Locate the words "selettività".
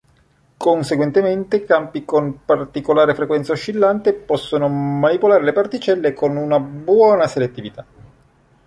7.27-7.85